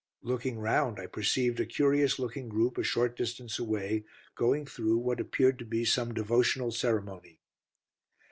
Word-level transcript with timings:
Looking 0.23 0.57
round, 0.57 0.99
I 0.99 1.05
perceived 1.05 1.59
a 1.59 1.65
curious 1.67 2.17
looking 2.17 2.49
group 2.49 2.79
a 2.79 2.83
short 2.83 3.15
distance 3.15 3.59
away, 3.59 4.03
going 4.33 4.65
through 4.65 4.97
what 4.97 5.19
appeared 5.19 5.59
to 5.59 5.65
be 5.65 5.85
some 5.85 6.11
devotional 6.11 6.71
ceremony. 6.71 7.39